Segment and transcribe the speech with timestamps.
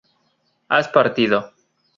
[0.67, 1.53] has partido